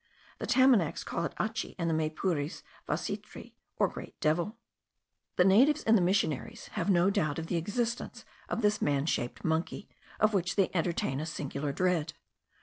The 0.39 0.47
Tamanacs 0.47 1.05
call 1.05 1.25
it 1.25 1.35
achi, 1.39 1.75
and 1.77 1.87
the 1.87 1.93
Maypures 1.93 2.63
vasitri, 2.89 3.53
or 3.77 3.87
great 3.87 4.19
devil. 4.19 4.57
The 5.35 5.45
natives 5.45 5.83
and 5.83 5.95
the 5.95 6.01
missionaries 6.01 6.69
have 6.69 6.89
no 6.89 7.11
doubt 7.11 7.37
of 7.37 7.45
the 7.45 7.57
existence 7.57 8.25
of 8.49 8.63
this 8.63 8.81
man 8.81 9.05
shaped 9.05 9.45
monkey, 9.45 9.89
of 10.19 10.33
which 10.33 10.55
they 10.55 10.71
entertain 10.73 11.19
a 11.19 11.27
singular 11.27 11.71
dread. 11.71 12.13